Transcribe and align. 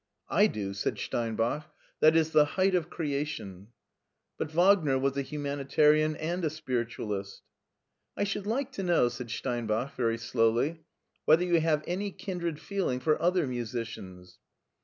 "I 0.41 0.47
do," 0.47 0.73
said 0.73 0.97
Steinbach." 0.97 1.65
That 2.01 2.15
is 2.15 2.31
the 2.31 2.45
height 2.57 2.73
of 2.73 2.89
creation!" 2.89 3.67
''But 4.41 4.49
Wagner 4.49 4.97
was 4.97 5.15
a 5.15 5.21
humanitarian 5.21 6.15
and 6.15 6.43
a 6.43 6.47
^irit 6.47 6.89
ualist"" 6.95 7.41
I 8.17 8.23
should 8.23 8.47
like 8.47 8.71
to 8.71 8.81
know/' 8.83 9.11
said 9.11 9.29
Steinbach 9.29 9.93
very 9.95 10.17
slowly, 10.17 10.81
"whether 11.25 11.45
you 11.45 11.61
have 11.61 11.83
any 11.85 12.09
kindred 12.09 12.59
feeling 12.59 12.99
for 12.99 13.21
other 13.21 13.45
musicians." 13.45 14.39